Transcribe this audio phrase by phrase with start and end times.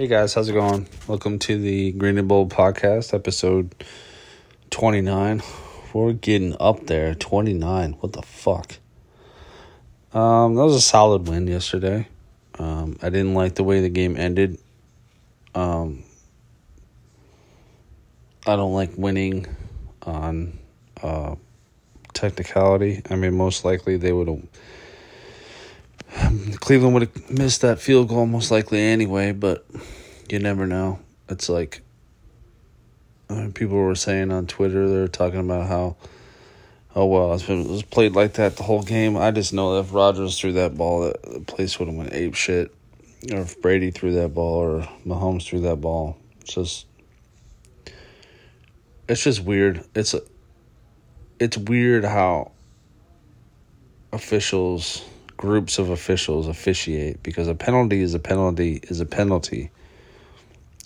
[0.00, 0.88] Hey guys, how's it going?
[1.06, 3.74] Welcome to the Green and Bold podcast, episode
[4.70, 5.42] 29.
[5.92, 7.92] We're getting up there, 29.
[8.00, 8.78] What the fuck?
[10.14, 12.08] Um, that was a solid win yesterday.
[12.58, 14.56] Um, I didn't like the way the game ended.
[15.54, 16.02] Um,
[18.46, 19.54] I don't like winning
[20.00, 20.58] on
[21.02, 21.34] uh,
[22.14, 23.02] technicality.
[23.10, 24.48] I mean, most likely they would have.
[26.60, 29.64] Cleveland would have missed that field goal most likely anyway, but
[30.28, 30.98] you never know.
[31.28, 31.82] It's like
[33.28, 35.96] uh, people were saying on Twitter, they're talking about how,
[36.94, 39.16] oh well, it was played like that the whole game.
[39.16, 42.34] I just know that if Rodgers threw that ball, the place would have went ape
[42.34, 42.74] shit,
[43.32, 46.16] or if Brady threw that ball, or Mahomes threw that ball.
[46.40, 46.86] It's just,
[49.08, 49.84] it's just weird.
[49.94, 50.14] It's,
[51.38, 52.50] it's weird how
[54.12, 55.04] officials
[55.40, 59.70] groups of officials officiate because a penalty is a penalty is a penalty.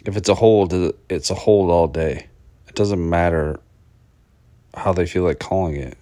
[0.06, 0.72] If it's a hold,
[1.08, 2.28] it's a hold all day.
[2.68, 3.58] It doesn't matter
[4.72, 5.98] how they feel like calling it.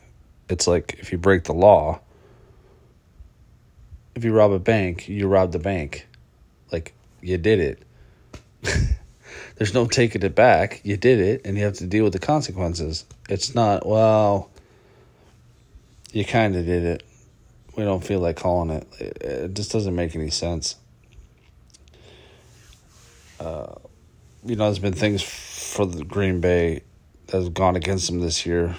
[0.50, 2.00] It's like if you break the law,
[4.14, 6.06] if you rob a bank, you rob the bank.
[6.70, 6.92] Like
[7.22, 7.82] you did it.
[9.56, 10.82] There's no taking it back.
[10.84, 13.06] You did it and you have to deal with the consequences.
[13.30, 14.50] It's not, well,
[16.12, 17.02] you kind of did it
[17.76, 18.86] we don't feel like calling it.
[19.00, 20.76] It, just doesn't make any sense.
[23.40, 23.74] Uh,
[24.44, 26.82] you know, there's been things for the Green Bay
[27.28, 28.76] that have gone against them this year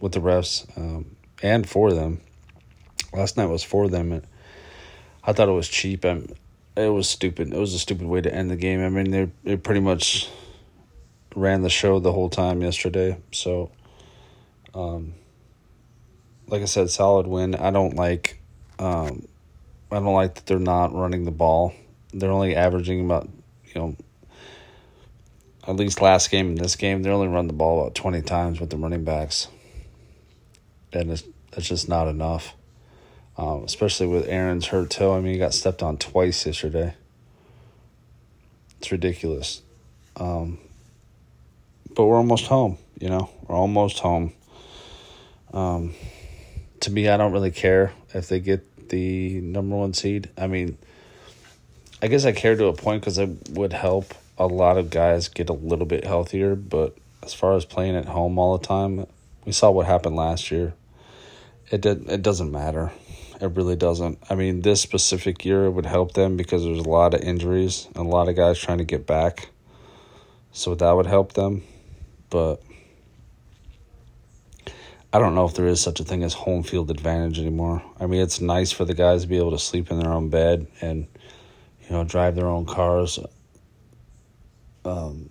[0.00, 2.20] with the refs um, and for them.
[3.12, 4.12] Last night was for them.
[4.12, 4.26] And
[5.24, 6.04] I thought it was cheap.
[6.04, 6.34] and
[6.76, 7.52] it was stupid.
[7.52, 8.84] It was a stupid way to end the game.
[8.84, 10.28] I mean, they they pretty much
[11.34, 13.18] ran the show the whole time yesterday.
[13.32, 13.70] So,
[14.74, 15.14] um,
[16.48, 17.54] like I said, solid win.
[17.54, 18.40] I don't like,
[18.78, 19.26] um,
[19.90, 21.74] I don't like that they're not running the ball.
[22.12, 23.28] They're only averaging about,
[23.74, 23.96] you know,
[25.66, 28.60] at least last game and this game, they only run the ball about twenty times
[28.60, 29.48] with the running backs,
[30.92, 31.24] and it's
[31.56, 32.54] it's just not enough.
[33.38, 35.14] Um, especially with Aaron's hurt toe.
[35.14, 36.94] I mean, he got stepped on twice yesterday.
[38.78, 39.60] It's ridiculous.
[40.16, 40.58] Um,
[41.94, 42.78] but we're almost home.
[42.98, 44.32] You know, we're almost home.
[45.52, 45.94] Um,
[46.80, 50.30] to me, I don't really care if they get the number one seed.
[50.36, 50.78] I mean,
[52.02, 55.28] I guess I care to a point because it would help a lot of guys
[55.28, 56.54] get a little bit healthier.
[56.54, 59.06] But as far as playing at home all the time,
[59.44, 60.74] we saw what happened last year.
[61.70, 62.08] It did.
[62.08, 62.92] It doesn't matter.
[63.40, 64.18] It really doesn't.
[64.30, 67.86] I mean, this specific year it would help them because there's a lot of injuries
[67.94, 69.48] and a lot of guys trying to get back.
[70.52, 71.62] So that would help them.
[72.30, 72.62] But
[75.16, 77.82] I don't know if there is such a thing as home field advantage anymore.
[77.98, 80.28] I mean, it's nice for the guys to be able to sleep in their own
[80.28, 81.06] bed and,
[81.80, 83.18] you know, drive their own cars
[84.84, 85.30] um,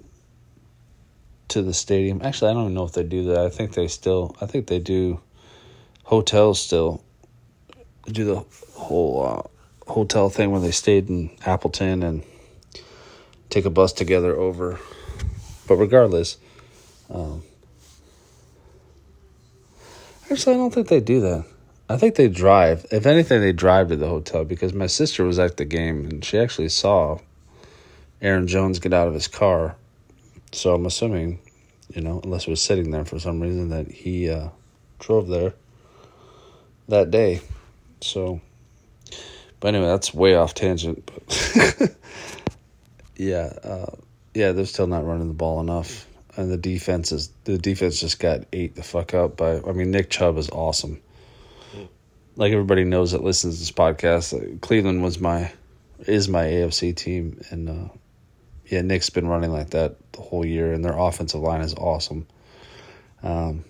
[1.49, 2.21] to the stadium.
[2.23, 3.45] Actually, I don't even know if they do that.
[3.45, 5.19] I think they still, I think they do
[6.01, 7.03] hotels still
[8.07, 12.23] do the whole uh, hotel thing where they stayed in Appleton and
[13.51, 14.79] take a bus together over.
[15.67, 16.37] But regardless,
[17.11, 17.43] um,
[20.35, 21.45] Actually, I don't think they do that.
[21.87, 22.85] I think they drive.
[22.91, 26.25] If anything, they drive to the hotel because my sister was at the game and
[26.25, 27.19] she actually saw
[28.21, 29.77] Aaron Jones get out of his car.
[30.51, 31.39] So I'm assuming,
[31.93, 34.49] you know, unless it was sitting there for some reason, that he uh,
[34.99, 35.53] drove there
[36.89, 37.39] that day.
[38.01, 38.41] So,
[39.61, 41.05] but anyway, that's way off tangent.
[41.05, 41.95] But
[43.15, 43.95] yeah, uh,
[44.33, 46.05] yeah, they're still not running the ball enough
[46.37, 49.61] and the defense is the defense just got ate the fuck up by.
[49.61, 51.01] I mean, Nick Chubb is awesome.
[52.35, 55.51] Like everybody knows that listens to this podcast, Cleveland was my
[55.99, 57.89] is my AFC team, and uh,
[58.67, 62.27] yeah, Nick's been running like that the whole year, and their offensive line is awesome.
[63.23, 63.63] Um,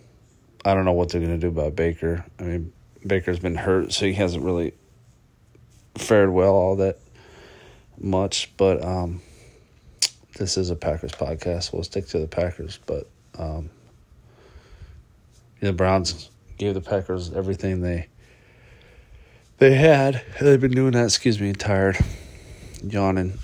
[0.63, 2.25] I don't know what they're gonna do about Baker.
[2.39, 2.73] I mean,
[3.05, 4.73] Baker's been hurt, so he hasn't really
[5.95, 6.99] fared well all that
[7.99, 9.21] much, but um,
[10.35, 11.73] this is a Packers podcast.
[11.73, 13.69] We'll stick to the Packers, but um,
[15.61, 18.07] the Browns gave the Packers everything they
[19.57, 20.23] they had.
[20.39, 21.05] They've been doing that.
[21.05, 21.97] Excuse me, tired,
[22.83, 23.39] yawning,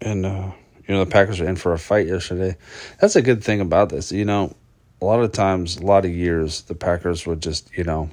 [0.00, 0.52] and uh,
[0.86, 2.56] you know the Packers are in for a fight yesterday.
[3.00, 4.12] That's a good thing about this.
[4.12, 4.54] You know,
[5.00, 8.10] a lot of times, a lot of years, the Packers would just you know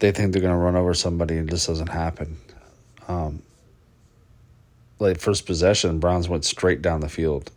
[0.00, 2.38] they think they're going to run over somebody and it just doesn't happen.
[3.08, 3.42] Um,
[4.98, 7.50] like first possession, Browns went straight down the field.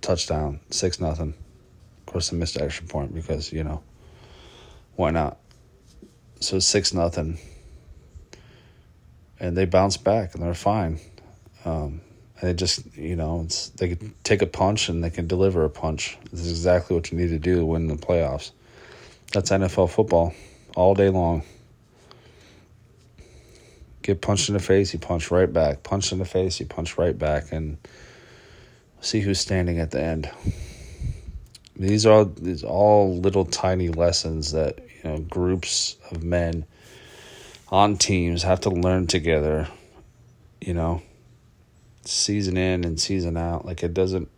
[0.00, 1.34] Touchdown, six nothing.
[2.00, 3.82] Of course, a missed extra point because you know
[4.96, 5.38] why not?
[6.40, 7.38] So six nothing.
[9.38, 11.00] and they bounce back and they're fine.
[11.64, 12.00] Um,
[12.38, 13.46] and they just, you know,
[13.76, 16.18] they can take a punch and they can deliver a punch.
[16.30, 18.50] This is exactly what you need to do to win the playoffs.
[19.32, 20.34] That's NFL football
[20.76, 21.42] all day long.
[24.02, 25.82] Get punched in the face, you punch right back.
[25.82, 27.76] Punch in the face, you punch right back, and
[29.00, 30.30] see who's standing at the end.
[31.76, 36.64] These are these all little tiny lessons that you know groups of men
[37.68, 39.68] on teams have to learn together.
[40.60, 41.02] You know,
[42.04, 43.64] season in and season out.
[43.64, 44.28] Like it doesn't.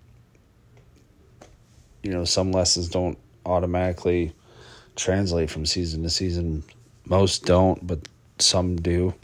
[2.02, 4.32] You know, some lessons don't automatically
[4.96, 6.64] translate from season to season.
[7.04, 8.08] Most don't, but
[8.38, 9.14] some do.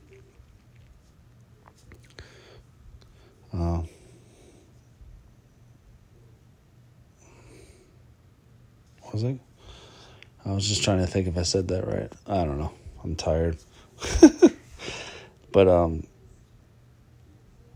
[3.58, 3.82] Uh,
[9.12, 9.40] was it?
[10.44, 12.12] I was just trying to think if I said that right.
[12.26, 12.72] I don't know.
[13.02, 13.58] I'm tired.
[15.52, 16.06] but um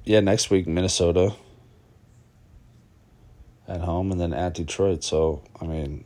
[0.05, 1.34] yeah, next week Minnesota
[3.69, 5.02] at home and then at Detroit.
[5.02, 6.05] So, I mean,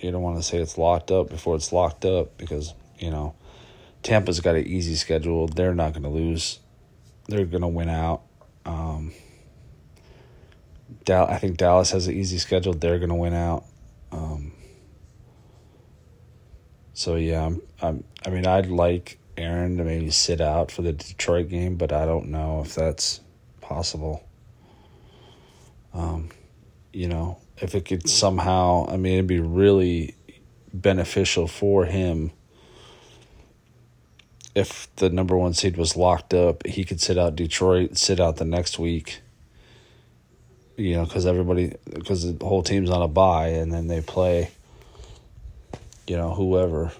[0.00, 3.34] you don't want to say it's locked up before it's locked up because, you know,
[4.02, 5.46] Tampa's got an easy schedule.
[5.46, 6.58] They're not going to lose.
[7.28, 8.22] They're going to win out.
[8.64, 9.12] Um,
[11.08, 12.72] I think Dallas has an easy schedule.
[12.72, 13.64] They're going to win out.
[14.12, 14.52] Um,
[16.92, 20.92] so yeah, I'm, I'm, I mean, I'd like Aaron to maybe sit out for the
[20.92, 23.20] Detroit game, but I don't know if that's
[23.60, 24.24] possible.
[25.92, 26.30] Um,
[26.92, 30.14] you know, if it could somehow, I mean, it'd be really
[30.72, 32.32] beneficial for him
[34.54, 36.66] if the number one seed was locked up.
[36.66, 39.20] He could sit out Detroit, sit out the next week.
[40.76, 44.50] You know, because everybody, because the whole team's on a bye, and then they play.
[46.06, 46.92] You know, whoever.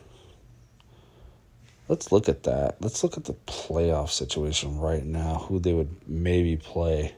[1.89, 2.77] Let's look at that.
[2.81, 5.45] Let's look at the playoff situation right now.
[5.49, 7.15] Who they would maybe play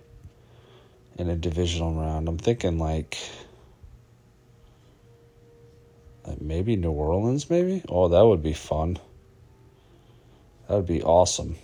[1.17, 2.29] in a divisional round.
[2.29, 3.17] I'm thinking like,
[6.27, 7.83] like maybe New Orleans, maybe.
[7.89, 8.99] Oh, that would be fun.
[10.69, 11.57] That would be awesome.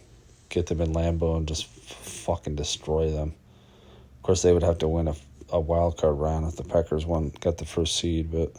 [0.49, 3.34] Get them in Lambeau and just fucking destroy them.
[4.16, 5.14] Of course, they would have to win a,
[5.50, 8.54] a wild card round if the Packers won, got the first seed, but.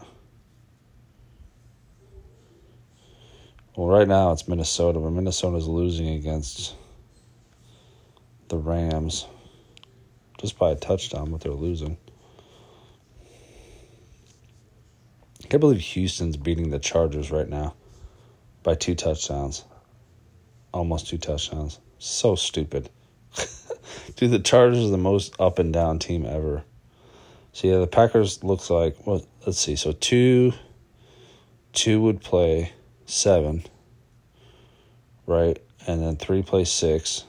[3.76, 6.76] Well, right now it's Minnesota, but Minnesota's losing against
[8.50, 9.26] the Rams
[10.38, 11.98] just by a touchdown, but they're losing.
[15.44, 17.76] I can't believe Houston's beating the Chargers right now
[18.62, 19.64] by two touchdowns.
[20.74, 21.80] Almost two touchdowns.
[22.00, 22.90] So stupid.
[24.16, 26.64] Dude, the Chargers are the most up and down team ever.
[27.54, 29.76] So yeah, the Packers looks like well, let's see.
[29.76, 30.54] So two
[31.72, 32.74] two would play
[33.06, 33.64] seven,
[35.28, 35.60] right?
[35.86, 37.26] And then three plays six.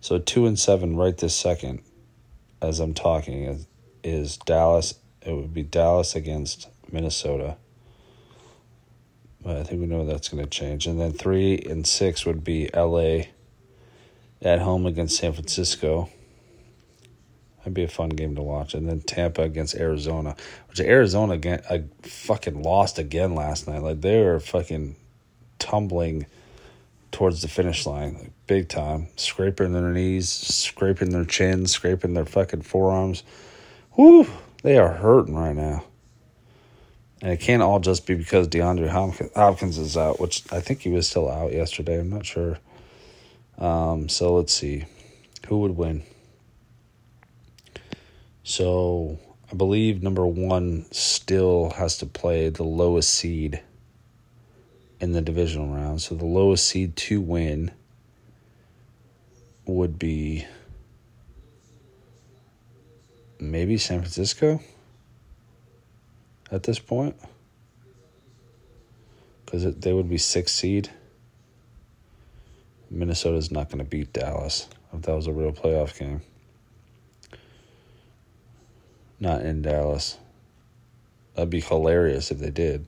[0.00, 1.82] So two and seven right this second,
[2.62, 3.66] as I'm talking, is,
[4.04, 4.94] is Dallas.
[5.22, 7.56] It would be Dallas against Minnesota.
[9.42, 10.86] But I think we know that's going to change.
[10.86, 13.30] And then three and six would be L.A.
[14.42, 16.08] at home against San Francisco.
[17.58, 18.74] That'd be a fun game to watch.
[18.74, 20.36] And then Tampa against Arizona,
[20.68, 23.82] which Arizona again, I fucking lost again last night.
[23.82, 24.96] Like they were fucking
[25.58, 26.26] tumbling
[27.10, 32.26] towards the finish line, like big time, scraping their knees, scraping their chins, scraping their
[32.26, 33.22] fucking forearms.
[33.96, 34.26] Whoo,
[34.62, 35.84] they are hurting right now.
[37.22, 38.88] And it can't all just be because DeAndre
[39.34, 41.98] Hopkins is out, which I think he was still out yesterday.
[41.98, 42.58] I'm not sure.
[43.58, 44.84] Um, so let's see.
[45.48, 46.02] Who would win?
[48.42, 49.18] So
[49.50, 53.62] I believe number one still has to play the lowest seed
[55.00, 56.02] in the divisional round.
[56.02, 57.70] So the lowest seed to win
[59.66, 60.46] would be
[63.40, 64.60] maybe San Francisco
[66.50, 67.16] at this point
[69.44, 70.90] because they would be six seed.
[72.90, 76.20] Minnesota's not going to beat Dallas if that was a real playoff game.
[79.18, 80.18] Not in Dallas.
[81.34, 82.86] That'd be hilarious if they did.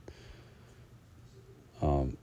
[1.81, 2.17] Um,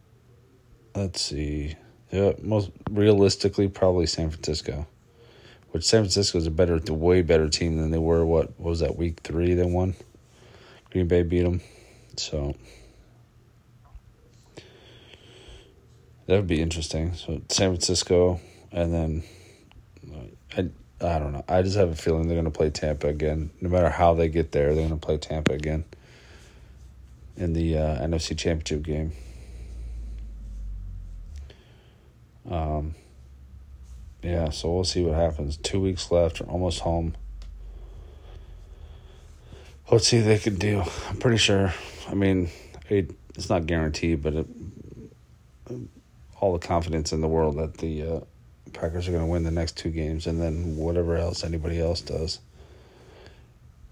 [0.94, 1.76] let's see.
[2.10, 4.86] Yeah, most realistically, probably San Francisco.
[5.72, 8.24] Which San Francisco is a better, way better team than they were.
[8.24, 9.54] What, what was that week three?
[9.54, 9.94] They won.
[10.96, 11.60] Green Bay beat them,
[12.16, 12.54] so
[16.24, 17.12] that would be interesting.
[17.12, 18.40] So San Francisco,
[18.72, 19.22] and then
[20.56, 20.70] I
[21.06, 21.44] I don't know.
[21.46, 23.50] I just have a feeling they're going to play Tampa again.
[23.60, 25.84] No matter how they get there, they're going to play Tampa again
[27.36, 29.12] in the uh, NFC Championship game.
[32.50, 32.94] Um,
[34.22, 35.58] yeah, so we'll see what happens.
[35.58, 37.16] Two weeks left, almost home.
[39.90, 40.82] Let's see they can do.
[41.08, 41.72] I'm pretty sure.
[42.08, 42.50] I mean,
[42.88, 44.46] it, it's not guaranteed, but it,
[46.40, 48.20] all the confidence in the world that the uh,
[48.72, 52.00] Packers are going to win the next two games, and then whatever else anybody else
[52.00, 52.40] does.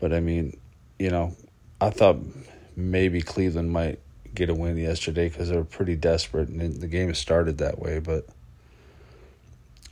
[0.00, 0.56] But I mean,
[0.98, 1.36] you know,
[1.80, 2.16] I thought
[2.76, 4.00] maybe Cleveland might
[4.34, 8.00] get a win yesterday because they were pretty desperate, and the game started that way.
[8.00, 8.26] But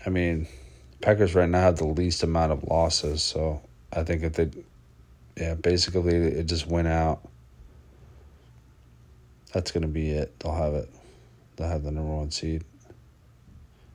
[0.04, 0.48] I mean,
[1.00, 4.50] Packers right now have the least amount of losses, so I think if they,
[5.36, 7.20] yeah, basically it just went out.
[9.52, 10.38] That's gonna be it.
[10.40, 10.88] They'll have it.
[11.56, 12.64] They'll have the number one seed.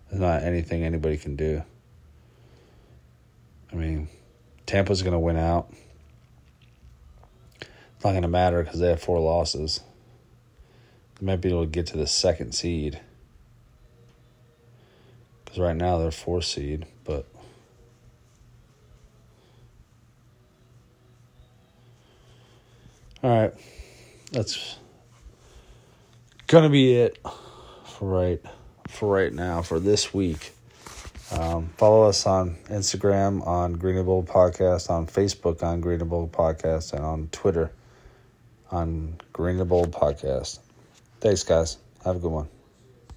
[0.10, 1.64] There's not anything anybody can do.
[3.72, 4.08] I mean,
[4.66, 5.72] Tampa's gonna win out.
[7.62, 9.82] It's not gonna matter because they have four losses.
[11.20, 13.00] They might be able to get to the second seed.
[15.44, 17.26] Because right now they're four seed, but.
[23.24, 23.54] All right.
[24.32, 24.78] That's
[26.48, 27.18] gonna be it
[27.86, 28.42] for right
[28.88, 30.54] for right now for this week.
[31.32, 37.28] Um, follow us on Instagram on Greenable Podcast, on Facebook on Greenable Podcast, and on
[37.32, 37.72] Twitter
[38.72, 40.60] on Greenable Podcast.
[41.20, 41.78] Thanks, guys.
[42.04, 42.57] Have a good one.